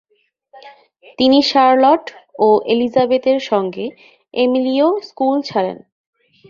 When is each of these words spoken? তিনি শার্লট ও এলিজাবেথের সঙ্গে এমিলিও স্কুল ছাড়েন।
তিনি 1.19 1.39
শার্লট 1.49 2.05
ও 2.39 2.47
এলিজাবেথের 2.73 3.39
সঙ্গে 3.49 3.85
এমিলিও 4.33 4.87
স্কুল 5.09 5.37
ছাড়েন। 5.41 5.77